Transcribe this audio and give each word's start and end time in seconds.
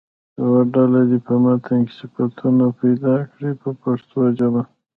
یوه 0.41 0.61
ډله 0.73 1.01
دې 1.09 1.19
په 1.27 1.33
متن 1.43 1.79
کې 1.87 1.93
صفتونه 1.99 2.65
پیدا 2.79 3.15
کړي 3.31 3.51
په 3.61 3.69
پښتو 3.81 4.17
ژبه. 4.37 4.61